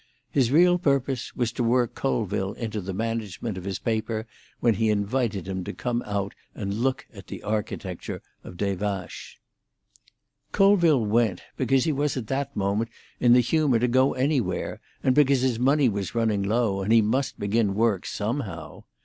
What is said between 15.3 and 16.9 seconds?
his money was running low,